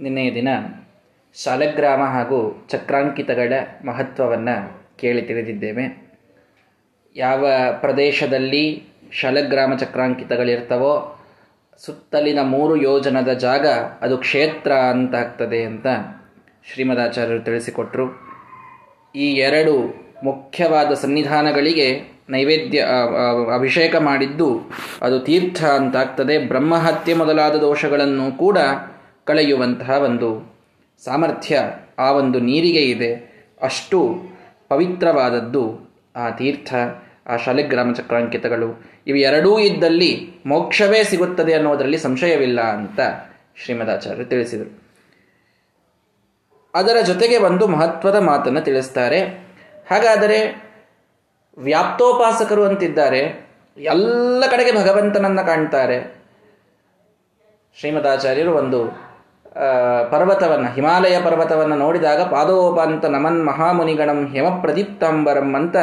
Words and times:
ನಿನ್ನೆಯ 0.00 0.30
ದಿನ 0.34 0.48
ಶಾಲಗ್ರಾಮ 1.34 2.02
ಹಾಗೂ 2.04 2.66
ಚಕ್ರಾಂಕಿತಗಳ 2.68 3.52
ಮಹತ್ವವನ್ನು 3.84 4.56
ಕೇಳಿ 4.96 5.22
ತಿಳಿದಿದ್ದೇವೆ. 5.22 5.84
ಯಾವ 7.16 7.46
ಪ್ರದೇಶದಲ್ಲಿ 7.80 8.82
ಶಾಲಗ್ರಾಮ 9.12 9.76
ಚಕ್ರಾಂಕಿತಗಳಿರ್ತವೋ, 9.76 10.94
ಸುತ್ತಲಿನ 11.78 12.38
ಮೂರು 12.42 12.76
ಯೋಜನದ 12.76 13.32
ಜಾಗ 13.32 13.66
ಅದು 14.00 14.18
ಕ್ಷೇತ್ರ 14.18 14.72
ಅಂತ 14.72 15.14
ಆಗ್ತದೆ 15.14 15.64
ಅಂತ 15.64 15.86
ಶ್ರೀಮದಾಚಾರ್ಯರು 16.72 17.42
ತಿಳಿಸಿಕೊಟ್ರು. 17.42 18.06
ಈ 19.14 19.26
ಎರಡು 19.32 19.74
ಮುಖ್ಯವಾದ 20.24 20.92
ಸನ್ನಿಧಾನಗಳಿಗೆ 20.94 21.88
ನೈವೇದ್ಯ 22.28 22.86
ಅಭಿಷೇಕ 23.54 23.96
ಮಾಡಿದ್ದು 23.96 24.48
ಅದು 25.02 25.20
ತೀರ್ಥ 25.20 25.64
ಅಂತಾಗ್ತದೆ 25.64 26.38
ಬ್ರಹ್ಮಹತ್ಯೆ 26.38 27.14
ಮೊದಲಾದ 27.14 27.56
ದೋಷಗಳನ್ನು 27.56 28.38
ಕೂಡ 28.38 28.58
ಕಳೆಯುವಂತಹ 29.26 29.90
ಒಂದು 29.90 30.56
ಸಾಮರ್ಥ್ಯ, 31.04 31.60
ಆ 31.98 32.12
ಒಂದು 32.12 32.40
ನೀರಿಗೆ 32.40 32.82
ಇದೆ. 32.82 33.36
ಅಷ್ಟು 33.62 34.22
ಪವಿತ್ರವಾದದ್ದು 34.68 35.90
ಆ 36.16 36.30
ತೀರ್ಥ, 36.30 36.74
ಆ 37.26 37.36
ಶಾಲೆಗ್ರಾಮ 37.36 37.92
ಚಕ್ರಾಂಕಿತಗಳು. 37.92 38.90
ಇವು 39.06 39.16
ಇದ್ದಲ್ಲಿ 39.58 40.30
ಮೋಕ್ಷವೇ 40.46 41.04
ಸಿಗುತ್ತದೆ 41.04 41.54
ಅನ್ನೋದರಲ್ಲಿ 41.54 41.98
ಸಂಶಯವಿಲ್ಲ 41.98 42.60
ಅಂತ 42.60 43.00
ಶ್ರೀಮದಾಚಾರ್ಯರು 43.64 44.28
ತಿಳಿಸಿದರು. 44.28 44.82
ಅದರ 46.74 46.96
ಜೊತೆಗೆ 47.06 47.36
ಒಂದು 47.36 47.66
ಮಹತ್ವದ 47.66 48.16
ಮಾತನ್ನು 48.18 48.60
ತಿಳಿಸ್ತಾರೆ. 48.60 49.20
ಹಾಗಾದರೆ 49.90 50.70
ವ್ಯಾಪ್ತೋಪಾಸಕರು 51.58 52.64
ಅಂತಿದ್ದಾರೆ. 52.64 53.50
ಎಲ್ಲ 53.76 54.46
ಕಡೆಗೆ 54.50 54.72
ಭಗವಂತನನ್ನು 54.72 55.46
ಕಾಣ್ತಾರೆ. 55.46 56.16
ಶ್ರೀಮದಾಚಾರ್ಯರು 57.78 58.54
ಒಂದು 58.54 59.05
ಪರ್ವತವನ್ನು, 60.10 60.74
ಹಿಮಾಲಯ 60.74 61.20
ಪರ್ವತವನ್ನು 61.24 61.76
ನೋಡಿದಾಗ 61.76 62.22
ಪಾದೋಪಾಂತ 62.22 63.04
ನಮನ್ 63.04 63.46
ಮಹಾಮುನಿಗಣಂ 63.46 64.28
ಹಿಮ 64.32 64.48
ಪ್ರದೀಪ್ತಾಂಬರಂ 64.60 65.54
ಅಂತ 65.54 65.76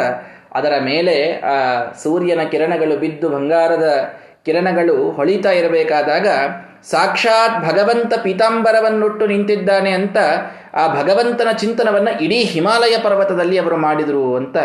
ಅದರ 0.54 0.74
ಮೇಲೆ, 0.82 1.40
ಆ, 1.40 1.84
ಸೂರ್ಯನ 2.04 2.40
ಕಿರಣಗಳು 2.52 2.98
ಬಿದ್ದು 2.98 3.30
ಬಂಗಾರದ 3.30 4.14
ಕಿರಣಗಳು 4.46 5.12
ಹೊಳಿತಾ 5.12 5.52
ಇರಬೇಕಾದಾಗ 5.52 6.28
ಸಾಕ್ಷಾತ್ 6.84 7.66
ಭಗವಂತ 7.66 8.14
ಪೀತಾಂಬರವನ್ನುಟ್ಟು 8.24 9.28
ನಿಂತಿದ್ದಾನೆ 9.28 9.92
ಅಂತ 9.92 10.18
ಆ 10.74 11.02
ಭಗವಂತನ 11.02 11.48
ಚಿಂತನವನ್ನು 11.52 12.24
ಇಡೀ 12.24 12.44
ಹಿಮಾಲಯ 12.44 12.98
ಪರ್ವತದಲ್ಲಿ 13.04 13.58
ಅವರು 13.58 13.78
ಮಾಡಿದರು 13.78 14.36
ಅಂತ 14.36 14.58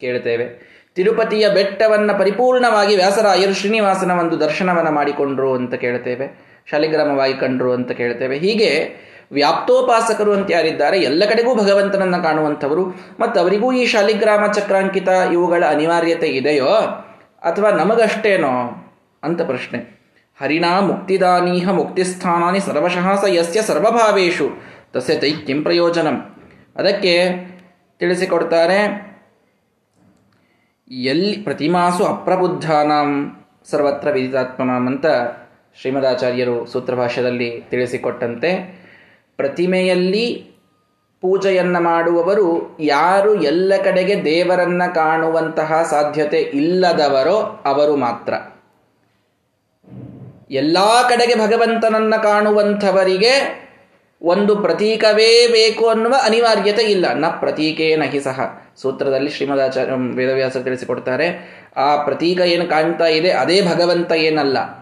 ಕೇಳ್ತೇವೆ. 0.00 0.70
ತಿರುಪತಿಯ 0.94 1.48
ಬೆಟ್ಟವನ್ನು 1.48 2.18
ಪರಿಪೂರ್ಣವಾಗಿ 2.18 2.96
ವ್ಯಾಸರಾಯರು 2.96 3.54
ಶ್ರೀನಿವಾಸನ 3.54 4.10
ಒಂದು 4.10 4.40
ದರ್ಶನವನ್ನು 4.40 4.90
ಮಾಡಿಕೊಂಡ್ರು 4.90 5.54
ಅಂತ 5.54 5.74
ಕೇಳ್ತೇವೆ. 5.74 6.49
ಶಾಲಿಗ್ರಾಮವಾಗಿ 6.66 7.34
ಕಂಡ್ರು 7.34 7.72
ಅಂತ 7.72 7.92
ಕೇಳ್ತೇವೆ. 7.92 8.38
ಹೀಗೆ 8.38 8.70
ವ್ಯಾಪ್ತೋಪಾಸಕರು 9.32 10.32
ಅಂತ 10.32 10.48
ಯಾರಿದ್ದಾರೆ, 10.50 11.00
ಎಲ್ಲ 11.00 11.22
ಕಡೆಗೂ 11.24 11.54
ಭಗವಂತನನ್ನ 11.54 12.22
ಕಾಣುವಂಥವರು, 12.22 12.84
ಮತ್ತು 13.20 13.40
ಅವರಿಗೂ 13.40 13.72
ಈ 13.72 13.86
ಶಾಲಿಗ್ರಾಮ 13.86 14.44
ಚಕ್ರಾಂಕಿತ 14.52 15.08
ಇವುಗಳ 15.32 15.64
ಅನಿವಾರ್ಯತೆ 15.68 16.28
ಇದೆಯೋ 16.28 16.72
ಅಥವಾ 17.42 17.70
ನಮಗಷ್ಟೇನೋ 17.70 18.54
ಅಂತ 19.22 19.42
ಪ್ರಶ್ನೆ. 19.42 19.78
ಹರಿಣಾ 20.38 20.80
ಮುಕ್ತಿದಾನೀಹ 20.80 21.70
ಮುಕ್ತಿಸ್ಥಾನಾನಿ 21.70 22.60
ಸರ್ವಶಃ 22.60 23.14
ಸ 23.14 23.24
ಯಸ್ಯ 23.28 23.62
ಸರ್ವಭಾವೇಶು, 23.62 24.48
ತಸ್ಯ 24.92 25.14
ತೈ 25.14 25.32
ಕಿಂ 25.46 25.62
ಪ್ರಯೋಜನಂ. 25.62 26.16
ಅದಕ್ಕೆ 26.76 27.14
ತಿಳಿಸಿಕೊಡ್ತಾರೆ, 27.98 28.78
ಎಲ್ಲಿ 31.12 31.36
ಪ್ರತಿಮಾಸು 31.36 32.04
ಅಪ್ರಬುದ್ಧಾನಾಂ 32.04 33.10
ಸರ್ವತ್ರ 33.70 34.10
ವಿದಿತಾತ್ಮನಾಂ 34.10 34.86
ಅಂತ 34.86 35.06
ಶ್ರೀಮದಾಚಾರ್ಯರು 35.78 36.66
ಸೂತ್ರಭಾಷ್ಯದಲ್ಲಿ 36.66 37.60
ತಿಳಿಸಿಕೊಟ್ಟಂತೆ, 37.70 38.80
ಪ್ರತಿಮೆಯಲ್ಲಿ 39.36 40.50
ಪೂಜೆಯನ್ನು 41.20 41.80
ಮಾಡುವವರು 41.80 42.76
ಯಾರು 42.80 43.42
ಎಲ್ಲ 43.42 43.72
ಕಡೆಗೆ 43.84 44.24
ದೇವರನ್ನ 44.24 44.82
ಕಾಣುವಂತಹ 44.94 45.82
ಸಾಧ್ಯತೆ 45.82 46.38
ಇಲ್ಲದವರೋ 46.38 47.62
ಅವರು 47.64 47.96
ಮಾತ್ರ. 47.96 48.32
ಎಲ್ಲ 50.50 50.78
ಕಡೆಗೆ 51.08 51.34
ಭಗವಂತನನ್ನ 51.34 52.16
ಕಾಣುವಂಥವರಿಗೆ 52.16 53.60
ಒಂದು 54.22 54.56
ಪ್ರತೀಕವೇ 54.56 55.46
ಬೇಕು 55.46 55.88
ಅನ್ನುವ 55.88 56.14
ಅನಿವಾರ್ಯತೆ 56.22 56.82
ಇಲ್ಲ. 56.82 57.14
ನ 57.14 57.24
ಪ್ರತೀಕೇ 57.26 57.96
ಹಿ 57.96 58.20
ಸಹ. 58.20 58.62
ಸೂತ್ರದಲ್ಲಿ 58.76 59.30
ಶ್ರೀಮದಾಚಾರ್ಯ 59.30 59.92
ವೇದವ್ಯಾಸ 59.92 60.56
ತಿಳಿಸಿಕೊಡ್ತಾರೆ, 60.56 61.60
ಆ 61.76 62.04
ಪ್ರತೀಕ 62.04 62.40
ಏನು 62.40 62.66
ಕಾಣ್ತಾ 62.66 63.06
ಇದೆ, 63.06 63.30
ಅದೇ 63.30 63.62
ಭಗವಂತ 63.62 64.12
ಏನಲ್ಲ. 64.12 64.79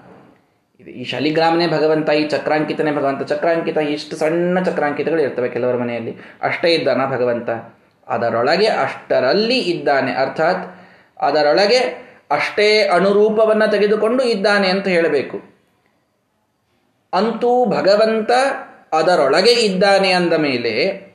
ಈ 0.86 1.04
ಶಾಲಿಗ್ರಾಮನೇ 1.04 1.66
ಭಗವಂತ, 1.66 2.08
ಈ 2.08 2.28
ಚಕ್ರಾಂಕಿತನೇ 2.28 2.92
ಭಗವಂತ. 2.92 3.22
ಚಕ್ರಾಂಕಿತ 3.22 3.76
ಇಷ್ಟು 3.76 4.16
ಸಣ್ಣ 4.16 4.62
ಚಕ್ರಾಂಕಿತಗಳು 4.62 5.22
ಇರ್ತವೆ 5.22 5.48
ಕೆಲವರ 5.48 5.76
ಮನೆಯಲ್ಲಿ. 5.76 6.16
ಅಷ್ಟೇ 6.42 6.74
ಇದ್ದಾನ 6.74 7.06
ಭಗವಂತ. 7.06 7.50
ಅದರೊಳಗೆ 8.08 8.66
ಅಷ್ಟರಲ್ಲಿ 8.66 9.58
ಇದ್ದಾನೆ. 9.58 10.12
ಅರ್ಥಾತ್ 10.12 10.88
ಅದರೊಳಗೆ 11.20 11.78
ಅಷ್ಟೇ 12.30 12.86
ಅನುರೂಪವನ್ನು 12.86 13.70
ತೆಗೆದುಕೊಂಡು 13.70 14.22
ಇದ್ದಾನೆ 14.24 14.68
ಅಂತ 14.68 14.88
ಹೇಳಬೇಕು. 14.88 15.40
ಅಂತೂ 17.14 17.64
ಭಗವಂತ 17.64 18.30
ಅದರೊಳಗೆ 18.92 19.52
ಇದ್ದಾನೆ 19.52 20.12
ಅಂದ 20.12 20.32
ಮೇಲೆ 20.32 21.08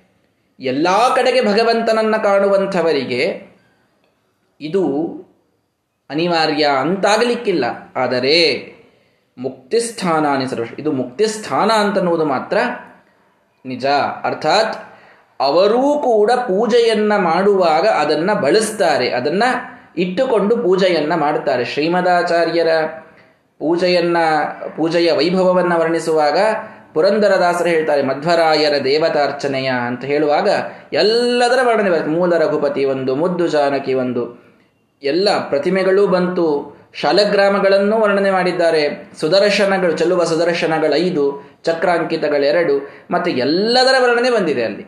ಎಲ್ಲ 0.60 0.88
ಕಡೆಗೆ 1.16 1.42
ಭಗವಂತನನ್ನ 1.42 2.18
ಕಾಣುವಂಥವರಿಗೆ 2.18 3.42
ಇದು 4.62 4.84
ಅನಿವಾರ್ಯ 6.10 6.64
ಅಂತಾಗಲಿಕ್ಕಿಲ್ಲ. 6.64 7.66
ಆದರೆ 7.96 8.73
ಮುಕ್ತಿಸ್ಥಾನ 9.38 10.46
ಸರ್ವ 10.46 10.64
ಇದು 10.80 10.92
ಮುಕ್ತಿಸ್ಥಾನ 10.92 11.72
ಅಂತನ್ನುವುದು 11.72 12.26
ಮಾತ್ರ 12.26 12.58
ನಿಜ. 13.66 13.86
ಅರ್ಥಾತ್ 14.24 14.76
ಅವರೂ 15.42 16.00
ಕೂಡ 16.00 16.32
ಪೂಜೆಯನ್ನ 16.32 17.14
ಮಾಡುವಾಗ 17.18 17.88
ಅದನ್ನ 17.88 18.34
ಬಳಸ್ತಾರೆ. 18.34 19.10
ಅದನ್ನ 19.10 19.44
ಇಟ್ಟುಕೊಂಡು 19.98 20.58
ಪೂಜೆಯನ್ನ 20.58 21.16
ಮಾಡುತ್ತಾರೆ. 21.16 21.66
ಶ್ರೀಮದಾಚಾರ್ಯರ 21.66 22.68
ಪೂಜೆಯನ್ನ, 23.60 24.18
ಪೂಜೆಯ 24.76 25.12
ವೈಭವವನ್ನು 25.12 25.80
ವರ್ಣಿಸುವಾಗ 25.80 26.38
ಪುರಂದರದಾಸರು 26.94 27.70
ಹೇಳ್ತಾರೆ, 27.70 28.04
ಮಧ್ವರಾಯರ 28.04 28.84
ದೇವತಾರ್ಚನೆಯ 28.84 29.68
ಅಂತ 29.68 30.06
ಹೇಳುವಾಗ 30.06 30.50
ಎಲ್ಲದರ 30.94 31.60
ವರ್ಣನೆ 31.64 32.08
ಮೂಲ 32.08 32.38
ರಘುಪತಿ 32.38 32.86
ಒಂದು, 32.86 33.16
ಮುದ್ದು 33.16 33.48
ಜಾನಕಿ 33.48 33.94
ಒಂದು. 33.94 34.44
ಎಲ್ಲ 35.04 35.30
ಪ್ರತಿಮೆಗಳೂ 35.50 36.08
ಬಂತು. 36.08 36.78
ಶಾಲಗ್ರಾಮಗಳನ್ನು 36.94 38.02
ವರ್ಣನೆ 38.02 38.32
ಮಾಡಿದ್ದಾರೆ. 38.32 39.12
ಸುದರ್ಶನಗಳು 39.20 39.92
ಚೆಲ್ಲುವ 39.92 40.24
ಸುದರ್ಶನಗಳು 40.24 40.96
ಐದು, 40.96 41.54
ಚಕ್ರಾಂಕಿತಗಳೆರಡು 41.64 42.90
ಮತ್ತು 43.12 43.32
ಎಲ್ಲದರ 43.32 43.96
ವರ್ಣನೆ 44.00 44.30
ಬಂದಿದೆ 44.30 44.64
ಅಲ್ಲಿ. 44.64 44.86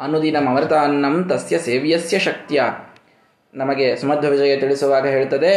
ಅನುದಿನ 0.00 0.36
ಅನ್ನಂ 0.82 1.28
ತಸ್ಯ 1.28 1.58
ಸೇವ್ಯಸ್ಯ 1.58 2.18
ಶಕ್ತಿಯ. 2.18 2.62
ನಮಗೆ 3.54 3.96
ಸುಮಧ್ವ 3.96 4.28
ವಿಜಯ 4.28 4.56
ತಿಳಿಸುವಾಗ 4.56 5.06
ಹೇಳ್ತದೆ, 5.06 5.52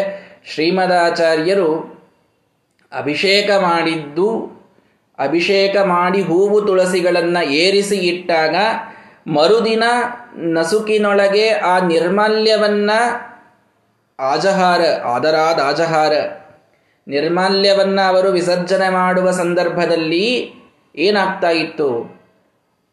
ಶ್ರೀಮದಾಚಾರ್ಯರು 0.54 2.02
ಅಭಿಷೇಕ 2.98 3.52
ಮಾಡಿದ್ದು, 3.52 4.62
ಅಭಿಷೇಕ 5.20 5.78
ಮಾಡಿ 5.78 6.22
ಹೂವು 6.22 6.62
ತುಳಸಿಗಳನ್ನು 6.62 7.46
ಏರಿಸಿ 7.46 7.96
ಇಟ್ಟಾಗ 7.96 8.56
ಮರುದಿನ 9.28 9.84
ನಸುಕಿನೊಳಗೆ 10.36 11.50
ಆ 11.50 11.88
ನಿರ್ಮಾಲ್ಯವನ್ನ 11.88 12.92
ಆಜಹಾರ, 14.22 14.82
ಆದರಾದ 15.06 15.60
ಆಜಹಾರ. 15.64 16.12
ನಿರ್ಮಾಲ್ಯವನ್ನು 17.08 18.08
ಅವರು 18.08 18.32
ವಿಸರ್ಜನೆ 18.32 18.90
ಮಾಡುವ 18.90 19.32
ಸಂದರ್ಭದಲ್ಲಿ 19.32 20.54
ಏನಾಗ್ತಾ 20.96 21.50
ಇತ್ತು? 21.50 22.22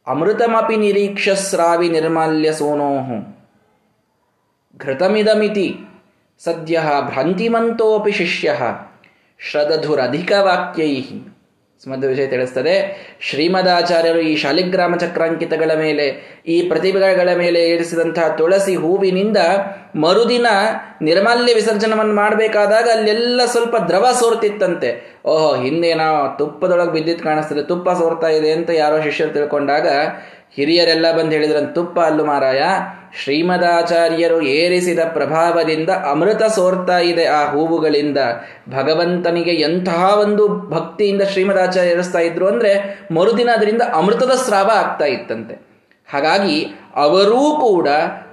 ಅಮೃತಮಪಿ 0.06 0.76
ನಿರೀಕ್ಷ 0.76 1.28
ಸ್ರಾವಿ 1.28 1.88
ನಿರ್ಮಾಲ್ಯ 1.88 2.52
ಸೋನೋಹು. 2.52 3.38
ಘೃತಮಿದಮಿತಿ. 4.78 5.76
ಸದ್ಯ 6.38 6.82
ಭ್ರಾಂತಿಮಂತೋಪಿ 7.00 8.12
ಶಿಷ್ಯ. 8.12 8.60
ಶ್ರದಧುರಧಿಕವಾಕ್ಯೈ 9.50 11.02
ಸ್ಮದ್ 11.82 12.04
ವಿಷಯ 12.04 12.26
ತಿಳಿಸ್ತದೆ, 12.26 12.72
ಶ್ರೀಮದಾಚಾರ್ಯರು 13.20 14.20
ಈ 14.20 14.32
ಶಾಲಿಗ್ರಾಮ 14.36 14.94
ಚಕ್ರಾಂಕಿತಗಳ 14.96 15.72
ಮೇಲೆ, 15.74 16.06
ಈ 16.46 16.56
ಪ್ರತಿಭೆಗಳ 16.68 17.28
ಮೇಲೆ 17.36 17.60
ಏರಿಸಿದಂತಹ 17.72 18.28
ತುಳಸಿ 18.36 18.74
ಹೂವಿನಿಂದ 18.76 19.36
ಮರುದಿನ 19.96 20.48
ನಿರ್ಮಾಲ್ಯ 21.02 21.54
ವಿಸರ್ಜನವನ್ನು 21.54 22.14
ಮಾಡಬೇಕಾದಾಗ 22.14 22.88
ಅಲ್ಲೆಲ್ಲ 22.96 23.44
ಸ್ವಲ್ಪ 23.44 23.76
ದ್ರವ 23.88 24.06
ಸೋರ್ತಿತ್ತಂತೆ. 24.20 24.90
ಓಹೋ 25.26 25.48
ಹಿಂದೇನೋ 25.62 26.08
ತುಪ್ಪದೊಳಗೆ 26.38 26.92
ಬಿದ್ದಿತ್ತು 26.92 27.24
ಕಾಣಿಸ್ತದೆ, 27.24 27.62
ತುಪ್ಪ 27.62 27.90
ಸೋರ್ತಾ 27.90 28.28
ಇದೆ 28.28 28.50
ಅಂತ 28.52 28.70
ಯಾರೋ 28.70 28.98
ಶಿಷ್ಯರು 29.02 29.32
ತಿಳ್ಕೊಂಡಾಗ 29.32 29.86
ಹಿರಿಯರೆಲ್ಲ 30.56 31.12
ಬಂದು 31.12 31.30
ಹೇಳಿದ್ರಂತ, 31.30 31.74
ತುಪ್ಪ 31.74 32.00
ಅಲ್ಲು 32.00 32.24
ಮಾರಾಯ, 32.24 32.62
ಶ್ರೀಮದಾಚಾರ್ಯರು 33.22 34.42
ಏರಿಸಿದ 34.42 34.98
ಪ್ರಭಾವದಿಂದ 35.12 35.90
ಅಮೃತ 35.90 36.42
ಸೋರ್ತಾ 36.42 36.98
ಇದೆ 36.98 37.24
ಆ 37.24 37.50
ಹೂವುಗಳಿಂದ. 37.50 38.18
ಭಗವಂತನಿಗೆ 38.68 39.50
ಎಂತಹ 39.50 40.18
ಒಂದು 40.18 40.48
ಭಕ್ತಿಯಿಂದ 40.70 41.22
ಶ್ರೀಮದಾಚಾರ್ಯ 41.22 41.90
ಏರಿಸ್ತಾ 41.90 42.18
ಇದ್ರು 42.18 42.46
ಅಂದ್ರೆ 42.46 43.00
ಮರುದಿನ 43.14 43.50
ಅದರಿಂದ 43.54 43.82
ಅಮೃತದ 43.94 44.30
ಸ್ರಾವ 44.30 44.70
ಆಗ್ತಾ 44.74 45.04
ಇತ್ತಂತೆ. 45.04 45.54
ಹಾಗಾಗಿ 46.12 46.66
ಅವರೂ 46.96 47.58
ಕೂಡ 47.60 47.88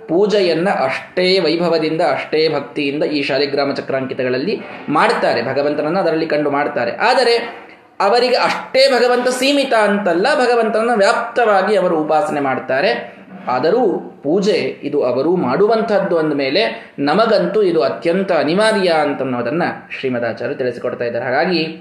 ಪೂಜೆಯನ್ನ 0.07 0.69
ಅಷ್ಟೇ 0.69 1.39
ವೈಭವದಿಂದ, 1.39 2.01
ಅಷ್ಟೇ 2.01 2.49
ಭಕ್ತಿಯಿಂದ 2.49 3.03
ಈ 3.03 3.23
ಶಾಲಿಗ್ರಾಮ 3.23 3.71
ಚಕ್ರಾಂಕಿತಗಳಲ್ಲಿ 3.73 4.61
ಮಾಡ್ತಾರೆ. 4.89 5.43
ಭಗವಂತನನ್ನು 5.43 5.99
ಅದರಲ್ಲಿ 5.99 6.25
ಕಂಡು 6.25 6.51
ಮಾಡ್ತಾರೆ. 6.51 6.91
ಆದರೆ 6.91 7.65
ಅವರಿಗೆ 7.99 8.35
ಅಷ್ಟೇ 8.35 8.87
ಭಗವಂತ 8.91 9.27
ಸೀಮಿತ 9.27 9.73
ಅಂತಲ್ಲ, 9.73 10.27
ಭಗವಂತನನ್ನು 10.35 10.97
ವ್ಯಾಪ್ತವಾಗಿ 10.97 11.75
ಅವರು 11.75 12.01
ಉಪಾಸನೆ 12.01 12.39
ಮಾಡ್ತಾರೆ. 12.39 13.15
ಆದರೂ 13.47 13.99
ಪೂಜೆ, 14.23 14.57
ಇದು 14.83 15.03
ಅವರು 15.03 15.35
ಮಾಡುವಂಥದ್ದು 15.35 16.17
ಅಂದ 16.17 16.33
ಮೇಲೆ 16.33 16.93
ನಮಗಂತೂ 16.99 17.61
ಇದು 17.61 17.81
ಅತ್ಯಂತ 17.81 18.31
ಅನಿವಾರ್ಯ 18.31 18.89
ಅಂತನ್ನೋದನ್ನು 18.89 19.91
ಶ್ರೀಮದಾಚಾರ್ಯ 19.99 20.55
ತಿಳಿಸಿಕೊಡ್ತಾ 20.55 21.05
ಇದ್ದಾರೆ. 21.05 21.25
ಹಾಗಾಗಿ 21.25 21.77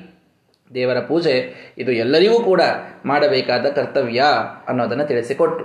ದೇವರ 0.75 1.01
ಪೂಜೆ 1.01 1.35
ಇದು 1.79 1.93
ಎಲ್ಲರಿಗೂ 1.93 2.41
ಕೂಡ 2.41 2.61
ಮಾಡಬೇಕಾದ 3.05 3.67
ಕರ್ತವ್ಯ 3.67 4.23
ಅನ್ನೋದನ್ನು 4.69 5.05
ತಿಳಿಸಿಕೊಟ್ಟು. 5.05 5.65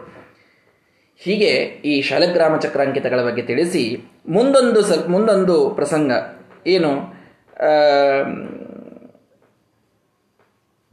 ಹೀಗೆ 1.18 1.52
ಈ 1.86 2.02
ಶಾಲಗ್ರಾಮ 2.02 2.58
ಚಕ್ರಾಂಕಿತಗಳ 2.58 3.22
ಬಗ್ಗೆ 3.22 3.42
ತಿಳಿಸಿ 3.42 4.04
ಮುಂದೊಂದು 4.28 4.82
ಸ, 4.82 4.92
ಮುಂದೊಂದು 5.08 5.70
ಪ್ರಸಂಗ 5.70 6.12
ಏನು? 6.68 7.20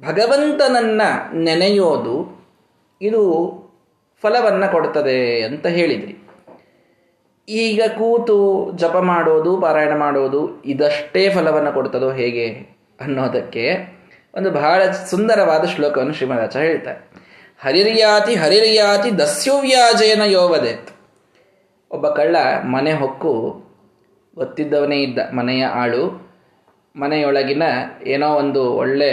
ಭಗವಂತನನ್ನ 0.00 1.02
ನೆನೆಯೋದು 1.32 2.16
ಇದು 3.00 3.22
ಫಲವನ್ನು 4.22 4.72
ಕೊಡ್ತದೆ 4.72 5.42
ಅಂತ 5.42 5.66
ಹೇಳಿದ್ರಿ. 5.66 6.14
ಈಗ 7.48 7.82
ಕೂತು 7.98 8.70
ಜಪ 8.76 8.96
ಮಾಡೋದು, 8.96 9.60
ಪಾರಾಯಣ 9.60 9.96
ಮಾಡೋದು 9.96 10.62
ಇದಷ್ಟೇ 10.64 11.30
ಫಲವನ್ನು 11.30 11.72
ಕೊಡ್ತದೋ 11.72 12.10
ಹೇಗೆ 12.12 12.46
ಅನ್ನೋದಕ್ಕೆ 13.00 13.64
ಒಂದು 14.34 14.50
ಬಹಳ 14.50 14.90
ಸುಂದರವಾದ 14.90 15.64
ಶ್ಲೋಕವನ್ನು 15.64 16.12
ಶ್ರೀಮದಾಚ 16.12 16.56
ಹೇಳ್ತಾರೆ. 16.56 16.98
ಹರಿರಿಯಾತಿ 17.62 18.34
ಹರಿರಿಯಾತಿ 18.34 19.18
ದಸ್ಯುವ್ಯಾಜೇನ 19.18 20.22
ಯೋವದೆ 20.26 20.90
ಒಬ್ಬ 21.90 22.08
ಕಳ್ಳ 22.08 22.36
ಮನೆ 22.64 22.92
ಹೊಕ್ಕು 22.92 23.32
ಗೊತ್ತಿದ್ದವನೇ 24.34 25.02
ಇದ್ದ 25.02 25.18
ಮನೆಯ 25.32 25.64
ಆಳು 25.64 26.04
ಮನೆಯೊಳಗಿನ 26.96 27.62
ಏನೋ 28.06 28.28
ಒಂದು 28.34 28.72
ಒಳ್ಳೆ 28.72 29.10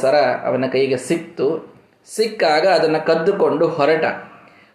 ಸರ 0.00 0.14
ಅವನ 0.46 0.64
ಕೈಗೆ 0.72 0.96
ಸಿಕ್ತು. 0.96 1.74
ಸಿಕ್ಕಾಗ 2.16 2.66
ಅದನ್ನು 2.66 3.06
ಕದ್ದುಕೊಂಡು 3.06 3.68
ಹೊರಟ. 3.68 4.04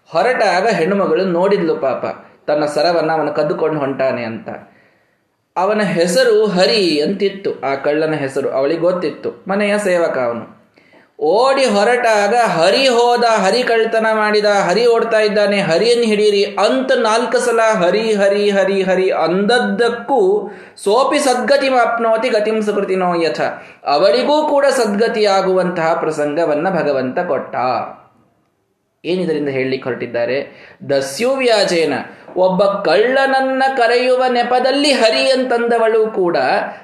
ಹೊರಟಾಗ 0.06 0.68
ಹೆಣ್ಣುಮಗಳು 0.68 1.26
ನೋಡಿದ್ಲು 1.26 1.76
ಪಾಪ. 1.76 2.06
ತನ್ನ 2.48 2.66
ಸರವನ್ನು 2.66 3.14
ಅವನು 3.14 3.34
ಕದ್ದುಕೊಂಡು 3.34 3.80
ಹೊಂಟಾನೆ 3.80 4.24
ಅಂತ. 4.24 4.50
ಅವನ 5.58 5.82
ಹೆಸರು 5.82 6.46
ಹರಿ 6.46 7.02
ಅಂತಿತ್ತು. 7.02 7.62
ಆ 7.62 7.76
ಕಳ್ಳನ 7.76 8.14
ಹೆಸರು 8.14 8.50
ಅವಳಿಗೆ 8.50 8.80
ಗೊತ್ತಿತ್ತು. 8.80 9.44
ಮನೆಯ 9.48 9.78
ಸೇವಕ 9.78 10.18
ಅವನು. 10.18 10.59
ಓಡಿ 11.22 11.66
ಹೊರಟಾಗ 11.66 12.36
ಹರಿ 12.36 12.88
ಹೋದ 12.88 13.24
ಹರಿ 13.24 13.64
ಕಳ್ತನ 13.64 14.08
ಮಾಡಿದ, 14.14 14.46
ಹರಿ 14.46 14.86
ಓಡ್ತಾ 14.88 15.20
ಇದ್ದಾನೆ, 15.20 15.62
ಹರಿಯನ್ನು 15.62 16.04
ಹಿಡೀರಿ 16.04 16.44
ಅಂತ 16.44 16.92
ನಾಲ್ಕು 16.92 17.40
ಸಲ 17.40 17.60
ಹರಿ 17.60 18.14
ಹರಿ 18.14 18.50
ಹರಿ 18.50 18.82
ಹರಿ 18.82 19.10
ಅಂದದ್ದಕ್ಕೂ 19.10 20.50
ಸೋಪಿ 20.84 21.20
ಸದ್ಗತಿ 21.20 21.70
ಮಾಪ್ನೋತಿ 21.70 22.30
ಗತಿಂ 22.30 22.62
ಸುಕೃತಿನೋ 22.62 23.16
ಯಥ. 23.24 23.42
ಅವಳಿಗೂ 23.86 24.48
ಕೂಡ 24.48 24.66
ಸದ್ಗತಿಯಾಗುವಂತಹ 24.70 25.94
ಪ್ರಸಂಗವನ್ನು 25.94 26.72
ಭಗವಂತ 26.72 27.20
ಕೊಟ್ಟ. 27.28 27.56
ಏನಿದರಿಂದ 29.06 29.50
ಹೇಳಲಿಕ್ಕೆ 29.50 29.90
ಹೊರಟಿದ್ದಾರೆ? 29.90 30.38
ದಸ್ಯುವ್ಯಾಜೇನ. 30.90 31.94
ಒಬ್ಬ 32.36 32.64
ಕಳ್ಳನನ್ನ 32.64 33.64
ಕರೆಯುವ 33.78 34.24
ನೆಪದಲ್ಲಿ 34.30 34.92
ಹರಿ 34.92 35.32
ಅಂತಂದವಳು 35.32 36.08
ಕೂಡ 36.08 36.38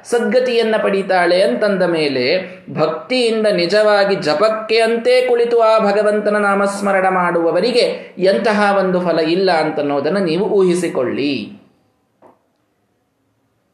ಸದ್ಗತಿಯನ್ನ 0.03 0.75
ಪಡೀತಾಳೆ 0.83 1.41
ಅಂತಂದ 1.41 1.83
ಮೇಲೆ 1.83 2.25
ಭಕ್ತಿಯಿಂದ 2.73 3.47
ನಿಜವಾಗಿ 3.47 4.15
ಜಪಕ್ಕೆ 4.15 4.79
ಅಂತೇ 4.79 5.21
ಕುಳಿತು 5.21 5.59
ಆ 5.59 5.79
ಭಗವಂತನ 5.79 6.37
ನಾಮಸ್ಮರಣ 6.37 7.07
ಮಾಡುವವರಿಗೆ 7.09 8.15
ಎಂತಹ 8.17 8.77
ಒಂದು 8.79 9.01
ಫಲ 9.01 9.19
ಇಲ್ಲ 9.19 9.51
ಅಂತನ್ನೋದನ್ನು 9.51 10.19
ನೀವು 10.19 10.45
ಊಹಿಸಿಕೊಳ್ಳಿ. 10.45 11.61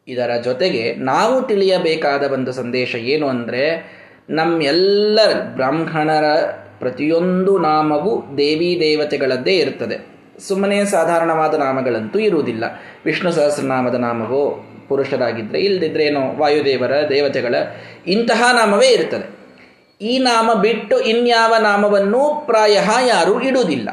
ಇದರ 0.07 0.31
ಜೊತೆಗೆ 0.43 0.95
ನಾವು 0.95 1.41
ತಿಳಿಯಬೇಕಾದ 1.41 2.31
ಒಂದು 2.31 2.51
ಸಂದೇಶ 2.51 2.95
ಏನು 2.95 3.27
ಅಂದರೆ 3.27 3.63
ನಮ್ಮೆಲ್ಲ 4.29 5.19
ಬ್ರಾಹ್ಮಣರ 5.55 6.23
ಪ್ರತಿಯೊಂದು 6.81 7.59
ನಾಮವು 7.59 8.37
ದೇವಿ 8.37 8.77
ದೇವತೆಗಳದ್ದೇ 8.79 9.55
ಇರುತ್ತದೆ 9.55 9.97
ಸುಮ್ಮನೆ 10.47 10.85
ಸಾಧಾರಣವಾದ 10.85 11.53
ನಾಮಗಳಂತೂ 11.53 12.19
ಇರುವುದಿಲ್ಲ. 12.19 12.63
ವಿಷ್ಣು 13.05 13.31
ಸಹಸ್ರನಾಮದ 13.31 13.95
ನಾಮವೋ 13.95 14.65
ಪುರುಷರಾಗಿದ್ದರೆ 14.89 15.59
ಇಲ್ಲದಿದ್ದರೆ 15.59 16.03
ಏನೋ 16.03 16.37
ವಾಯುದೇವರ, 16.37 16.91
ದೇವತೆಗಳ 17.09 17.55
ಇಂತಹ 18.07 18.49
ನಾಮವೇ 18.53 18.87
ಇರುತ್ತದೆ 18.87 19.41
ಈ 20.01 20.19
ನಾಮ 20.19 20.53
ಬಿಟ್ಟು 20.53 20.99
ಇನ್ಯಾವ 20.99 21.55
ನಾಮವನ್ನು 21.59 22.43
ಪ್ರಾಯ 22.45 22.73
ಯಾರೂ 23.07 23.39
ಇಡುವುದಿಲ್ಲ. 23.39 23.89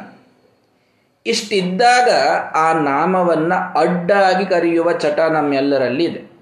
ಇಷ್ಟಿದ್ದಾಗ 1.26 2.10
ಆ 2.54 2.72
ನಾಮವನ್ನು 2.72 3.78
ಅಡ್ಡಾಗಿ 3.80 4.46
ಕರೆಯುವ 4.46 4.92
ಚಟ 4.92 5.20
ನಮ್ಮೆಲ್ಲರಲ್ಲಿ 5.20 6.04
ಇದೆ 6.04 6.37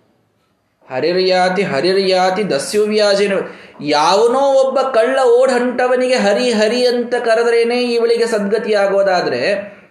ಹರಿರ್ಯಾತಿ 0.91 1.63
ಹರಿರ್ಯಾತಿ 1.63 2.51
ದಸ್ಯುವ್ಯಾಜಿನ 2.51 3.33
ಯಾವನೋ 3.81 4.43
ಒಬ್ಬ 4.63 4.79
ಕಳ್ಳ 4.81 5.19
ಓಡಂಟವನಿಗೆ 5.39 6.15
ಹರಿ 6.17 6.51
ಹರಿ 6.51 6.87
ಅಂತ 6.87 7.15
ಕರೆದ್ರೇನೆ 7.15 7.79
ಇವಳಿಗೆ 7.95 8.27
ಸದ್ಗತಿ 8.27 8.75
ಆಗೋದಾದ್ರೆ 8.75 9.43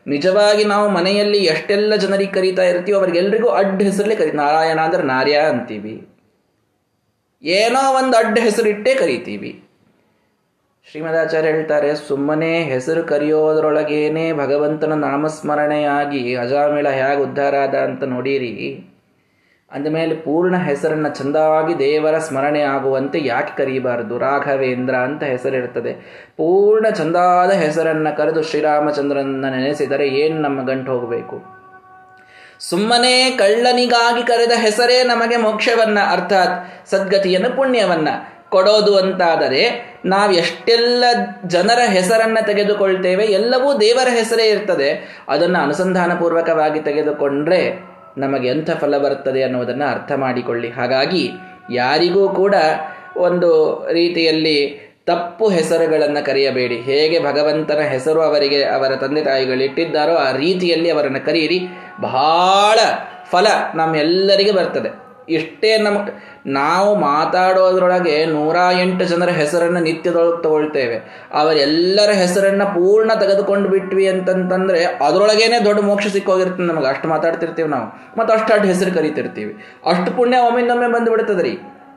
ನಿಜವಾಗಿ 0.07 0.63
ನಾವು 0.63 0.89
ಮನೆಯಲ್ಲಿ 0.89 1.38
ಎಷ್ಟೆಲ್ಲ 1.38 1.95
ಜನರಿಗೆ 1.95 2.31
ಕರೀತಾ 2.31 2.63
ಇರ್ತೀವಿ 2.63 2.97
ಅವ್ರಿಗೆಲ್ರಿಗೂ 2.97 3.50
ಅಡ್ಡ 3.50 3.77
ಹೆಸರಲ್ಲೇ 3.81 4.15
ಕರಿ 4.15 4.31
ನಾರಾಯಣ 4.31 4.80
ಅಂದ್ರೆ 4.80 5.03
ನಾರ್ಯ 5.03 5.38
ಅಂತೀವಿ. 5.51 6.07
ಏನೋ 7.44 7.81
ಒಂದು 7.94 8.18
ಅಡ್ಡ 8.18 8.38
ಹೆಸರಿಟ್ಟೇ 8.39 8.94
ಕರಿತೀವಿ. 8.94 9.51
ಶ್ರೀಮದಾಚಾರ್ಯ 10.92 11.47
ಹೇಳ್ತಾರೆ, 11.47 11.95
ಸುಮ್ಮನೆ 12.07 12.51
ಹೆಸರು 12.63 13.03
ಕರೆಯೋದ್ರೊಳಗೇನೆ 13.03 14.33
ಭಗವಂತನ 14.33 14.94
ನಾಮಸ್ಮರಣೆಯಾಗಿ 14.94 16.36
ಅಜಾಮಿಳ 16.36 16.88
ಹೇಗೆ 16.89 17.21
ಉದ್ಧಾರ 17.21 17.56
ಆದ 17.56 17.75
ಅಂತ 17.75 18.03
ನೋಡಿರಿ. 18.03 18.53
ಅಂದಮೇಲೆ 19.72 20.16
ಪೂರ್ಣ 20.16 20.58
ಹೆಸರನ್ನು 20.58 21.10
ಚಂದವಾಗಿ 21.10 21.80
ದೇವರ 21.80 22.18
ಸ್ಮರಣೆ 22.18 22.62
ಆಗುವಂತೆ 22.62 23.20
ಯಾಕೆ 23.26 23.58
ಕರೀಬಾರದು? 23.58 24.18
ರಾಘವೇಂದ್ರ 24.18 24.96
ಅಂತ 24.96 25.24
ಹೆಸರಿರ್ತದೆ 25.24 25.94
ಪೂರ್ಣ 26.38 26.90
ಚಂದಾದ 26.90 27.52
ಹೆಸರನ್ನು 27.52 28.18
ಕರೆದು 28.18 28.42
ಶ್ರೀರಾಮಚಂದ್ರನ 28.44 29.46
ನೆನೆಸಿದರೆ 29.50 30.08
ಏನು 30.08 30.42
ನಮ್ಮ 30.42 30.68
ಗಂಟು 30.68 30.92
ಹೋಗಬೇಕು? 30.92 31.56
ಸುಮ್ಮನೆ 32.60 33.32
ಕಳ್ಳನಿಗಾಗಿ 33.32 34.28
ಕರೆದ 34.28 34.52
ಹೆಸರೇ 34.56 35.04
ನಮಗೆ 35.04 35.38
ಮೋಕ್ಷವನ್ನ, 35.38 36.00
ಅರ್ಥಾತ್ 36.12 36.90
ಸದ್ಗತಿಯನ್ನು 36.90 37.56
ಪುಣ್ಯವನ್ನ. 37.56 38.08
ಕೊಡೋದು 38.50 38.98
ಅಂತಾದರೆ 38.98 39.62
ನಾವು 40.06 40.32
ಎಷ್ಟೆಲ್ಲ 40.32 41.04
ಜನರ 41.46 41.80
ಹೆಸರನ್ನು 41.86 42.46
ತೆಗೆದುಕೊಳ್ತೇವೆ, 42.46 43.26
ಎಲ್ಲವೂ 43.26 43.80
ದೇವರ 43.80 44.08
ಹೆಸರೇ 44.12 44.44
ಇರ್ತದೆ. 44.44 44.90
ಅದನ್ನು 45.30 45.60
ಅನುಸಂಧಾನಪೂರ್ವಕವಾಗಿ 45.60 46.80
ತೆಗೆದುಕೊಂಡ್ರೆ 46.80 47.94
ನಮಗೆ 48.18 48.48
ಎಂಥ 48.48 48.72
ಫಲ 48.72 48.98
ಬರುತ್ತದೆ 48.98 49.44
ಅನ್ನುವುದನ್ನು 49.44 49.92
ಅರ್ಥ 49.92 50.12
ಮಾಡಿಕೊಳ್ಳಿ. 50.12 50.70
ಹಾಗಾಗಿ 50.70 51.32
ಯಾರಿಗೂ 51.72 52.30
ಕೂಡ 52.30 52.56
ಒಂದು 53.18 53.50
ರೀತಿಯಲ್ಲಿ 53.94 54.86
ತಪ್ಪು 55.06 55.50
ಹೆಸರುಗಳನ್ನು 55.50 56.26
ಕರೆಯಬೇಡಿ. 56.26 56.76
ಹೇಗೆ 56.76 57.19
ಭಗವಂತನ 57.19 57.80
ಹೆಸರು 57.80 58.22
ಅವರಿಗೆ, 58.22 58.64
ಅವರ 58.64 58.95
ತಂದೆ 58.95 59.24
ತಾಯಿಗಳು 59.24 59.64
ಇಟ್ಟಿದ್ದಾರೋ 59.64 60.16
ಆ 60.16 60.31
ರೀತಿಯಲ್ಲಿ 60.31 60.92
ಅವರನ್ನು 60.92 61.26
ಕರೆಯಿರಿ 61.26 61.68
ಬಹಳ 62.02 62.80
ಫಲ 63.31 63.48
ನಮ್ಮೆಲ್ಲರಿಗೆ 63.76 64.52
ಬರ್ತದೆ. 64.52 65.05
ಇಷ್ಟೇ 65.30 65.78
ನಮ್ 65.78 65.98
ನಾವು 66.48 66.96
ಮಾತಾಡೋದ್ರೊಳಗೆ 66.96 68.26
ನೂರ 68.26 68.56
ಎಂಟು 68.82 69.06
ಜನರ 69.06 69.30
ಹೆಸರನ್ನು 69.30 69.80
ನಿತ್ಯದೊಳಗೆ 69.80 70.44
ತಗೊಳ್ತೇವೆ. 70.44 71.28
ಅವರೆಲ್ಲರ 71.34 72.10
ಹೆಸರನ್ನ 72.12 72.64
ಪೂರ್ಣ 72.64 73.12
ತೆಗೆದುಕೊಂಡು 73.20 73.70
ಬಿಟ್ವಿ 73.70 74.08
ಅಂತಂತಂದ್ರೆ 74.08 74.86
ಅದರೊಳಗೇನೆ 74.86 75.66
ದೊಡ್ಡ 75.66 75.82
ಮೋಕ್ಷ 75.82 76.08
ಸಿಕ್ಕೋಗಿರ್ತದೆ 76.08 76.66
ನಮಗೆ. 76.66 76.88
ಅಷ್ಟು 76.88 77.08
ಮಾತಾಡ್ತಿರ್ತೀವಿ 77.08 77.70
ನಾವು. 77.70 78.20
ಮತ್ತು 78.20 78.34
ಅಷ್ಟು 78.34 78.68
ಹೆಸರು 78.68 78.94
ಕರಿತಿರ್ತೀವಿ. 78.94 79.54
ಅಷ್ಟು 79.86 80.16
ಪುಣ್ಯ 80.16 80.38
ಒಮ್ಮಿಂದೊಮ್ಮೆ 80.38 80.88
ಬಂದು 80.88 81.12
ಬಿಡ್ತದ್ರಿ 81.12 81.50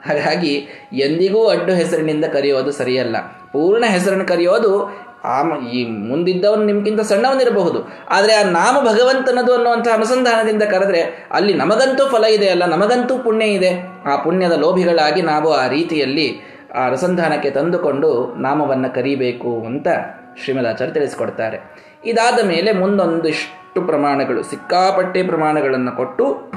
ಹಾಗಾಗಿ 0.06 0.68
ಎಂದಿಗೂ 0.92 1.48
ಅಡ್ಡು 1.48 1.72
ಹೆಸರಿನಿಂದ 1.72 2.24
ಕರೆಯೋದು 2.24 2.70
ಸರಿಯಲ್ಲ. 2.70 3.16
ಪೂರ್ಣ 3.52 3.84
ಹೆಸರನ್ನು 3.86 4.26
ಕರೆಯೋದು 4.26 4.98
ಆ 5.24 5.58
ಈ 5.58 5.84
ಮುಂದಿದ್ದವನು 5.84 6.64
ನಿಮ್ಗಿಂತ 6.64 7.00
ಸಣ್ಣವನಿರಬಹುದು. 7.00 7.88
ಆದರೆ 8.08 8.34
ಆ 8.34 8.42
ನಾಮ 8.42 8.76
ಭಗವಂತನದು 8.84 9.54
ಅನ್ನುವಂಥ 9.54 9.88
ಅನುಸಂಧಾನದಿಂದ 9.88 10.62
ಕರೆದ್ರೆ 10.62 11.28
ಅಲ್ಲಿ 11.30 11.54
ನಮಗಂತೂ 11.54 12.08
ಫಲ 12.08 12.24
ಇದೆ 12.24 12.48
ಅಲ್ಲ 12.48 12.64
ನಮಗಂತೂ 12.66 13.18
ಪುಣ್ಯ 13.18 13.46
ಇದೆ. 13.46 13.86
ಆ 14.04 14.16
ಪುಣ್ಯದ 14.16 14.52
ಲೋಭಿಗಳಾಗಿ 14.52 15.22
ನಾವು 15.22 15.52
ಆ 15.52 15.68
ರೀತಿಯಲ್ಲಿ 15.68 16.58
ಆ 16.74 16.86
ಅನುಸಂಧಾನಕ್ಕೆ 16.86 17.50
ತಂದುಕೊಂಡು 17.50 18.34
ನಾಮವನ್ನು 18.34 18.94
ಕರಿಬೇಕು 18.94 19.64
ಅಂತ 19.66 19.88
ಶ್ರೀಮದಾಚಾರ್ಯ 20.44 20.92
ತಿಳಿಸಿಕೊಡ್ತಾರೆ. 20.92 21.58
ಇದಾದ 22.04 22.46
ಮೇಲೆ 22.46 22.72
ಮುಂದೊಂದಿಷ್ಟು 22.72 23.86
ಪ್ರಮಾಣಗಳು, 23.86 24.42
ಸಿಕ್ಕಾಪಟ್ಟೆ 24.42 25.22
ಪ್ರಮಾಣಗಳನ್ನು 25.22 25.96
ಕೊಟ್ಟು 25.96 26.52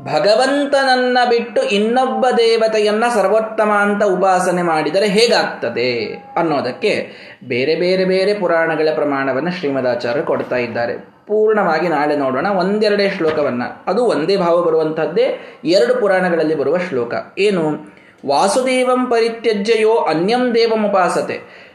ಭಗವಂತನನ್ನ 0.00 1.18
ಬಿಟ್ಟು 1.28 1.62
ಇನ್ನೊಬ್ಬ 1.62 2.26
ದೇವತೆಯನ್ನ 2.38 3.04
ಸರ್ವೋತ್ತಮ 3.14 3.70
ಅಂತ 3.70 4.04
ಉಪಾಸನೆ 4.04 4.62
ಮಾಡಿದರೆ 4.62 5.06
ಹೇಗಾಗ್ತದೆ 5.06 6.04
ಅನ್ನೋದಕ್ಕೆ 6.36 7.10
ಬೇರೆ 7.48 7.74
ಬೇರೆ 7.74 8.04
ಬೇರೆ 8.04 8.34
ಪುರಾಣಗಳ 8.34 8.88
ಪ್ರಮಾಣವನ್ನು 8.94 9.50
ಶ್ರೀಮದಾಚಾರ್ಯರು 9.50 10.26
ಕೊಡ್ತಾ 10.26 10.56
ಇದ್ದಾರೆ. 10.56 10.96
ಪೂರ್ಣವಾಗಿ 11.26 11.88
ನಾಳೆ 11.88 12.16
ನೋಡೋಣ 12.16 12.46
ಒಂದೆರಡೇ 12.46 13.10
ಶ್ಲೋಕವನ್ನ. 13.10 13.62
ಅದು 13.86 14.04
ಒಂದೇ 14.04 14.36
ಭಾವ 14.36 14.62
ಬರುವಂತಹದ್ದೇ 14.62 15.40
ಎರಡು 15.64 16.00
ಪುರಾಣಗಳಲ್ಲಿ 16.00 16.54
ಬರುವ 16.54 16.78
ಶ್ಲೋಕ. 16.78 17.14
ಏನು? 17.38 17.94
ವಾಸುದೇವಂ 18.26 19.06
ಪರಿತ್ಯಜ್ಯಯೋ 19.06 19.94
ಅನ್ಯಂ 19.94 20.54
ದೇವಂ 20.54 20.86
ಉಪಾಸತೆ. 20.86 21.66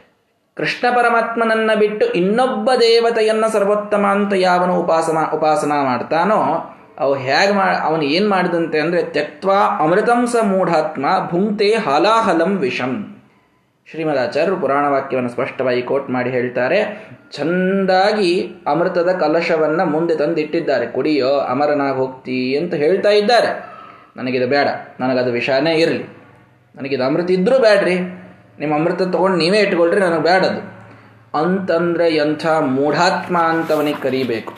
ಕೃಷ್ಣ 0.56 0.96
ಪರಮಾತ್ಮನನ್ನ 0.96 1.70
ಬಿಟ್ಟು 1.78 2.06
ಇನ್ನೊಬ್ಬ 2.06 2.70
ದೇವತೆಯನ್ನ 2.80 3.46
ಸರ್ವೋತ್ತಮ 3.46 4.06
ಅಂತ 4.06 4.32
ಯಾವನು 4.36 4.80
ಉಪಾಸನ 4.80 5.18
ಉಪಾಸನ 5.34 5.72
ಮಾಡ್ತಾನೋ 5.84 6.68
ಅವು 7.02 7.14
ಹೇಗೆ 7.26 7.52
ಮಾ, 7.52 7.66
ಅವನು 7.88 8.04
ಏನು 8.16 8.28
ಮಾಡಿದಂತೆ 8.28 8.78
ಅಂದರೆ 8.80 9.00
ತೆಕ್ವಾ 9.16 9.58
ಅಮೃತಂಸ 9.84 10.34
ಮೂಢಾತ್ಮ 10.50 11.06
ಭುಂಕ್ತೆ 11.30 11.68
ಹಲಾಹಲಂ 11.86 12.52
ವಿಷಂ. 12.64 12.92
ಶ್ರೀಮದಾಚಾರ್ಯರು 13.88 14.56
ಪುರಾಣ 14.56 14.84
ವಾಕ್ಯವನ್ನು 14.92 15.30
ಸ್ಪಷ್ಟವಾಗಿ 15.30 15.82
ಕೋಟ್ 15.82 16.08
ಮಾಡಿ 16.10 16.30
ಹೇಳ್ತಾರೆ, 16.30 16.78
ಚಂದಾಗಿ 17.36 18.30
ಅಮೃತದ 18.66 19.10
ಕಲಶವನ್ನು 19.22 19.84
ಮುಂದೆ 19.84 20.14
ತಂದಿಟ್ಟಿದ್ದಾರೆ. 20.16 20.86
ಕುಡಿಯೋ, 20.86 21.32
ಅಮರನಾಗಿ 21.52 21.96
ಹೋಗ್ತಿ 21.96 22.38
ಅಂತ 22.56 22.74
ಹೇಳ್ತಾ 22.82 23.12
ಇದ್ದಾರೆ. 23.20 23.50
ನನಗಿದು 24.18 24.48
ಬೇಡ, 24.54 24.68
ನನಗದು 25.00 25.30
ವಿಷಾನೇ 25.38 25.72
ಇರಲಿ. 25.74 26.04
ನನಗಿದು 26.74 27.04
ಅಮೃತ 27.08 27.30
ಇದ್ದರೂ 27.30 27.58
ಬೇಡ್ರಿ 27.58 27.96
ನಿಮ್ಮ 28.60 28.72
ಅಮೃತ 28.74 29.02
ತೊಗೊಂಡು 29.14 29.36
ನೀವೇ 29.36 29.58
ಇಟ್ಕೊಳ್ರಿ, 29.58 30.00
ನನಗೆ 30.00 30.24
ಬೇಡದು 30.30 30.60
ಅಂತಂದ್ರೆ 31.40 32.06
ಎಂಥ 32.14 32.44
ಮೂಢಾತ್ಮ 32.76 33.36
ಅಂತವನಿಗೆ 33.52 34.00
ಕರಿಬೇಕು. 34.02 34.52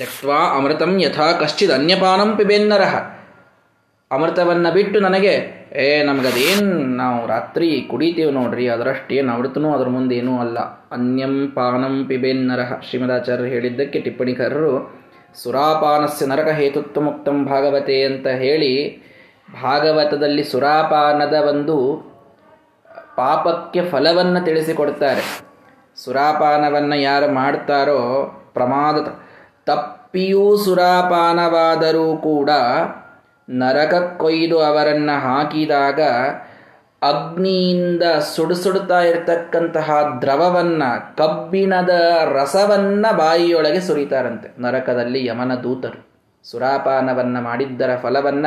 ತ್ಯಕ್ವಾ 0.00 0.56
ಅಮೃತಂ 0.56 1.00
ಯಥಾ 1.00 1.32
ಕಶ್ಚಿದ್ 1.32 1.72
ಅನ್ಯಪಾನಂ 1.72 2.36
ಪಿಬೇನ್ನರಃ. 2.36 2.96
ಅಮೃತವನ್ನು 4.10 4.72
ಬಿಟ್ಟು 4.72 5.00
ನನಗೆ, 5.00 5.32
ಏ, 5.72 6.02
ನಮಗದೇನು 6.02 6.96
ನಾವು 6.96 7.26
ರಾತ್ರಿ 7.26 7.86
ಕುಡಿತೀವಿ 7.90 8.32
ನೋಡ್ರಿ 8.32 8.68
ಅದರಷ್ಟೇನು 8.68 9.32
ಅಮೃತನೂ 9.32 9.72
ಅದ್ರ 9.72 9.88
ಮುಂದೆ 9.88 10.14
ಏನೂ 10.14 10.38
ಅಲ್ಲ. 10.38 10.58
ಅನ್ಯಂ 10.92 11.52
ಪಾನಂ 11.54 12.04
ಪಿಬೇನ್ನರಹ 12.08 12.72
ಶ್ರೀಮದಾಚಾರ್ಯರು 12.90 13.48
ಹೇಳಿದ್ದಕ್ಕೆ 13.48 14.00
ಟಿಪ್ಪಣಿಕಾರರು, 14.00 15.00
ಸುರಾಪಾನಸ್ಯ 15.34 16.26
ನರಕ 16.26 16.48
ಹೇತುತ್ವ 16.48 17.00
ಮುಕ್ತಂ 17.00 17.44
ಭಾಗವತೆ 17.44 18.02
ಅಂತ 18.02 18.26
ಹೇಳಿ, 18.26 19.02
ಭಾಗವತದಲ್ಲಿ 19.62 20.44
ಸುರಾಪಾನದ 20.44 21.34
ಒಂದು 21.48 21.96
ಪಾಪಕ್ಕೆ 23.16 23.90
ಫಲವನ್ನು 23.90 24.44
ತಿಳಿಸಿಕೊಡ್ತಾರೆ. 24.44 25.40
ಸುರಾಪಾನವನ್ನು 25.96 26.96
ಯಾರು 26.96 27.34
ಮಾಡ್ತಾರೋ 27.34 28.30
ಪ್ರಮಾದ 28.54 29.29
ತಪ್ಪಿಯೂ 29.66 30.56
ಸುರಾಪಾನವಾದರೂ 30.56 32.16
ಕೂಡ 32.16 32.50
ನರಕಕ್ಕೊಯ್ದು 33.50 34.58
ಅವರನ್ನು 34.58 35.20
ಹಾಕಿದಾಗ 35.20 36.00
ಅಗ್ನಿಯಿಂದ 37.02 38.02
ಸುಡುಸುಡುತ್ತಾ 38.36 39.00
ಇರತಕ್ಕಂತಹ 39.00 39.90
ದ್ರವವನ್ನು, 40.20 41.16
ಕಬ್ಬಿಣದ 41.16 41.88
ರಸವನ್ನ 42.32 43.06
ಬಾಯಿಯೊಳಗೆ 43.12 43.80
ಸುರಿತಾರಂತೆ. 43.80 44.62
ನರಕದಲ್ಲಿ 44.62 45.26
ಯಮನ 45.26 45.54
ದೂತರು 45.54 46.08
ಸುರಾಪಾನವನ್ನು 46.44 47.42
ಮಾಡಿದ್ದರ 47.42 47.96
ಫಲವನ್ನ 48.02 48.46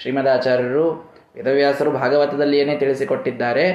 ಶ್ರೀಮದಾಚಾರ್ಯರು, 0.00 1.12
ವೇದವ್ಯಾಸರು 1.36 1.90
ಭಾಗವತದಲ್ಲಿ 1.90 2.58
ಏನೇ 2.58 2.76
ತಿಳಿಸಿಕೊಟ್ಟಿದ್ದಾರೆ, 2.76 3.66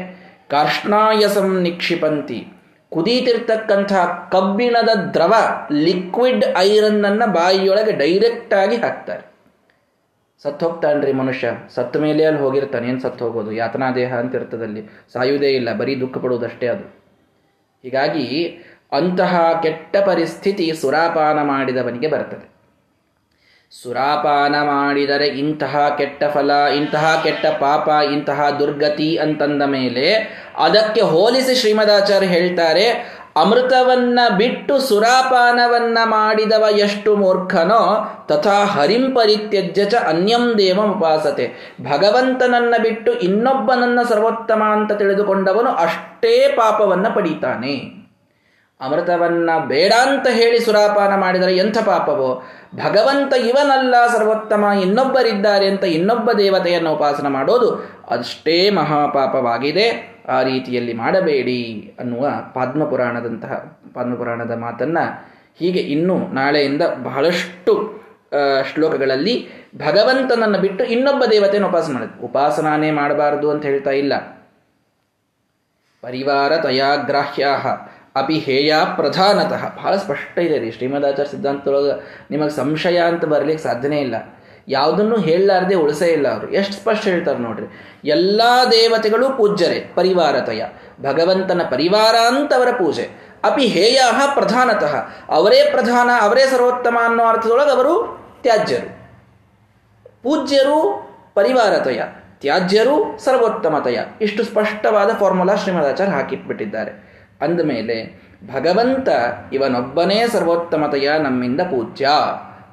ಕಾರ್ಷ್ಣಾಯಸಂ 0.49 1.61
ನಿಕ್ಷಿಪಂತಿ. 1.61 2.47
ಕುದೀತಿರ್ತಕ್ಕಂತಹ 2.95 4.29
ಕಬ್ಬಿಣದ 4.31 4.89
ದ್ರವ 4.89 5.33
ಲಿಕ್ವಿಡ್ 5.71 6.45
ಐರನ್ 6.57 7.05
ಅನ್ನ 7.05 7.25
ಬಾಯಿಯೊಳಗೆ 7.25 7.91
ಡೈರೆಕ್ಟ್ 7.91 8.53
ಆಗಿ 8.53 8.75
ಹಾಕ್ತಾರೆ. 8.75 9.35
ಸತ್ತು 10.43 10.69
ಹೋಗ್ತಾನ್ರಿ 10.69 11.13
ಮನುಷ್ಯ. 11.13 11.51
ಸತ್ತ 11.75 11.97
ಮೇಲೆ 11.97 12.25
ಅಲ್ಲಿ 12.25 12.41
ಹೋಗಿರ್ತಾನೆ. 12.41 12.87
ಏನು 12.87 12.99
ಸತ್ತು 12.99 13.25
ಹೋಗೋದು? 13.25 13.51
ಯಾತನಾ 13.51 13.91
ದೇಹ 13.91 14.15
ಅಂತ 14.15 14.35
ಇರ್ತದಲ್ಲಿ. 14.35 14.81
ಸಾಯುವುದೇ 15.13 15.49
ಇಲ್ಲ. 15.49 15.73
ಬರೀ 15.73 15.99
ದುಃಖ 15.99 16.17
ಪಡುವುದಷ್ಟೇ 16.17 16.67
ಅದು. 16.67 16.83
ಹೀಗಾಗಿ 17.83 18.47
ಅಂತಹ 18.91 19.59
ಕೆಟ್ಟ 19.63 19.97
ಪರಿಸ್ಥಿತಿ 19.97 20.73
ಸುರಾಪಾನ 20.81 21.41
ಮಾಡಿದವನಿಗೆ 21.41 22.07
ಬರ್ತದೆ. 22.07 22.54
ಸುರಾಪಾನ 23.71 24.55
ಮಾಡಿದರೆ 24.61 25.27
ಇಂತಹ 25.27 25.95
ಕೆಟ್ಟ 25.97 26.23
ಫಲ, 26.23 26.51
ಇಂತಹ 26.51 27.21
ಕೆಟ್ಟ 27.23 27.45
ಪಾಪ, 27.45 27.87
ಇಂತಹ 28.13 28.49
ದುರ್ಗತಿ 28.49 29.17
ಅಂತಂದ 29.17 29.61
ಮೇಲೆ 29.61 30.13
ಅದಕ್ಕೆ 30.57 31.01
ಹೋಲಿಸಿ 31.01 31.55
ಶ್ರೀಮದಾಚಾರ್ಯ 31.55 32.27
ಹೇಳ್ತಾರೆ, 32.27 33.15
ಅಮೃತವನ್ನ 33.35 34.19
ಬಿಟ್ಟು 34.37 34.79
ಸುರಾಪಾನವನ್ನ 34.79 35.97
ಮಾಡಿದವ 36.03 36.65
ಎಷ್ಟು 36.77 37.15
ಮೂರ್ಖನೋ, 37.15 38.13
ತಥಾ 38.27 38.65
ಹರಿಂಪರಿತ್ಯಜ್ಯ 38.65 39.85
ಚ 39.85 39.95
ಅನ್ಯಂ 39.95 40.57
ದೇವಂ 40.57 40.97
ಉಪಾಸತೆ. 40.97 41.75
ಭಗವಂತನನ್ನ 41.81 42.75
ಬಿಟ್ಟು 42.83 43.13
ಇನ್ನೊಬ್ಬನನ್ನ 43.13 43.99
ಸರ್ವೋತ್ತಮ 44.09 44.63
ಅಂತ 44.63 44.91
ತಿಳಿದುಕೊಂಡವನು 44.91 45.69
ಅಷ್ಟೇ 45.69 46.53
ಪಾಪವನ್ನ 46.57 47.07
ಪಡೀತಾನೆ. 47.15 48.04
ಅಮೃತವನ್ನ 48.81 49.49
ಬೇಡ 49.67 49.93
ಅಂತ 50.07 50.27
ಹೇಳಿ 50.31 50.57
ಸುರಾಪಾನ 50.59 51.11
ಮಾಡಿದರೆ 51.15 51.53
ಎಂಥ 51.57 51.77
ಪಾಪವೋ? 51.85 52.31
ಭಗವಂತ 52.75 53.33
ಇವನಲ್ಲ 53.49 53.95
ಸರ್ವೋತ್ತಮ, 54.07 54.63
ಇನ್ನೊಬ್ಬರಿದ್ದಾರೆ 54.81 55.67
ಅಂತ 55.67 55.83
ಇನ್ನೊಬ್ಬ 55.97 56.29
ದೇವತೆಯನ್ನು 56.31 56.91
ಉಪಾಸನ 56.93 57.27
ಮಾಡೋದು 57.27 57.69
ಅಷ್ಟೇ 58.09 58.57
ಮಹಾಪಾಪವಾಗಿದೆ. 58.69 59.87
ಆ 60.29 60.37
ರೀತಿಯಲ್ಲಿ 60.43 60.93
ಮಾಡಬೇಡಿ 60.93 61.61
ಅನ್ನುವ 61.99 62.25
ಪದ್ಮಪುರಾಣದಂತಹ 62.55 63.53
ಪದ್ಮಪುರಾಣದ 63.93 64.53
ಮಾತನ್ನ 64.57 64.99
ಹೀಗೆ 65.59 65.81
ಇನ್ನು 65.95 66.15
ನಾಳೆಯಿಂದ 66.33 66.83
ಬಹಳಷ್ಟು 67.03 67.73
ಶ್ಲೋಕಗಳಲ್ಲಿ 68.73 69.35
ಭಗವಂತನನ್ನು 69.77 70.59
ಬಿಟ್ಟು 70.59 70.83
ಇನ್ನೊಬ್ಬ 70.83 71.23
ದೇವತೆಯನ್ನು 71.31 71.69
ಉಪಾಸನ 71.69 71.93
ಮಾಡಿದ್ರು 71.93 72.25
ಉಪಾಸನಾನೇ 72.25 72.89
ಮಾಡಬಾರದು 72.91 73.47
ಅಂತ 73.51 73.63
ಹೇಳ್ತಾ 73.65 73.93
ಇಲ್ಲ. 74.01 74.13
ಪರಿವಾರ 76.03 76.51
ತಯಾಗ್ರಾಹ್ಯ 76.57 77.45
ಅಪಿ 78.15 78.33
ಹೇಯ 78.33 78.75
ಪ್ರಧಾನತಃ. 78.95 79.75
ಬಹಳ 79.75 79.95
ಸ್ಪಷ್ಟ 79.95 80.39
ಇದೆ 80.39 80.57
ರೀ. 80.57 80.71
ಶ್ರೀಮದಾಚಾರ್ಯ 80.71 81.31
ಸಿದ್ಧಾಂತದೊಳಗೆ 81.31 82.23
ನಿಮಗೆ 82.31 82.49
ಸಂಶಯ 82.49 82.97
ಅಂತ 82.97 83.25
ಬರಲಿಕ್ಕೆ 83.25 83.63
ಸಾಧ್ಯನೇ 83.63 83.99
ಇಲ್ಲ. 83.99 84.15
ಯಾವುದನ್ನು 84.67 85.17
ಹೇಳಲಾರದೆ 85.17 85.75
ಉಳಿಸೇ 85.75 86.07
ಇಲ್ಲ 86.07 86.33
ಅವರು. 86.33 86.51
ಎಷ್ಟು 86.51 86.73
ಸ್ಪಷ್ಟ 86.73 87.03
ಹೇಳ್ತಾರೆ 87.03 87.37
ನೋಡ್ರಿ. 87.37 87.65
ಎಲ್ಲ 88.05 88.41
ದೇವತೆಗಳು 88.71 89.37
ಪೂಜ್ಯರೇ, 89.37 89.91
ಪರಿವಾರತಯ. 89.95 90.63
ಭಗವಂತನ 91.01 91.61
ಪರಿವಾರ 91.71 92.15
ಅಂತವರ 92.15 92.71
ಪೂಜೆ. 92.71 93.09
ಅಪಿ 93.43 93.67
ಹೇಯ 93.67 94.01
ಪ್ರಧಾನತಃ. 94.33 94.95
ಅವರೇ 95.29 95.71
ಪ್ರಧಾನ, 95.71 96.09
ಅವರೇ 96.21 96.41
ಸರ್ವೋತ್ತಮ 96.41 96.97
ಅನ್ನೋ 97.05 97.23
ಅರ್ಥದೊಳಗೆ 97.23 97.71
ಅವರು 97.71 98.25
ತ್ಯಾಜ್ಯರು. 98.41 99.05
ಪೂಜ್ಯರು 100.23 101.09
ಪರಿವಾರತಯ. 101.35 102.01
ತ್ಯಾಜ್ಯರು 102.39 103.25
ಸರ್ವೋತ್ತಮತಯ. 103.25 103.99
ಇಷ್ಟು 104.21 104.43
ಸ್ಪಷ್ಟವಾದ 104.43 105.09
ಫಾರ್ಮುಲಾ 105.19 105.55
ಶ್ರೀಮದಾಚಾರ್ಯ 105.55 106.13
ಹಾಕಿಟ್ಬಿಟ್ಟಿದ್ದಾರೆ. 106.13 107.04
ಅಂದಮೇಲೆ 107.41 108.25
ಭಗವಂತ 108.53 109.09
ಇವನೊಬ್ಬನೇ 109.53 110.27
ಸರ್ವೋತ್ತಮತೆಯ 110.27 111.11
ನಮ್ಮಿಂದ 111.19 111.61
ಪೂಜ್ಯ 111.61 112.07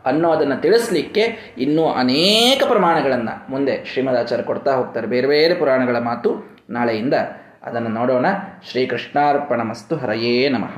ಅನ್ನೋದನ್ನು 0.07 0.61
ತಿಳಿಸ್ಲಿಕ್ಕೆ 0.61 1.55
ಇನ್ನೂ 1.59 1.89
ಅನೇಕ 1.89 2.63
ಪ್ರಮಾಣಗಳನ್ನು 2.69 3.51
ಮುಂದೆ 3.51 3.85
ಶ್ರೀಮದಾಚಾರ್ಯ 3.85 4.45
ಕೊಡ್ತಾ 4.45 4.73
ಹೋಗ್ತಾರೆ. 4.73 5.07
ಬೇರೆ 5.07 5.27
ಬೇರೆ 5.27 5.55
ಪುರಾಣಗಳ 5.55 5.99
ಮಾತು 5.99 6.61
ನಾಳೆಯಿಂದ. 6.71 7.15
ಅದನ್ನು 7.63 7.89
ನೋಡೋಣ. 7.89 8.27
ಶ್ರೀಕೃಷ್ಣಾರ್ಪಣ 8.71 9.63
ಮಸ್ತು 9.63 9.97
ಹರಯೇ 9.97 10.49
ನಮಃ. 10.49 10.71